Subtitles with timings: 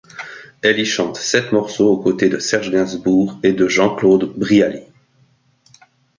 [0.63, 4.81] Elle y chante sept morceaux aux côtés de Serge Gainsbourg et de Jean-Claude Brialy.